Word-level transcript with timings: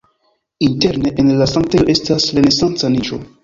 Interne 0.67 1.11
en 1.25 1.29
la 1.43 1.49
sanktejo 1.53 1.87
estas 1.97 2.29
renesanca 2.41 2.95
niĉo. 2.99 3.25